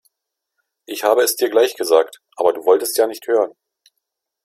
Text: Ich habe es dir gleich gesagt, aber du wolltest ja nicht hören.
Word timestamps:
Ich 0.87 1.03
habe 1.03 1.21
es 1.21 1.35
dir 1.35 1.51
gleich 1.51 1.75
gesagt, 1.75 2.23
aber 2.35 2.53
du 2.53 2.65
wolltest 2.65 2.97
ja 2.97 3.05
nicht 3.05 3.27
hören. 3.27 3.53